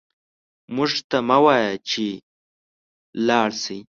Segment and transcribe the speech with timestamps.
[0.75, 2.05] موږ ته مه وايه چې
[3.27, 3.79] لاړ شئ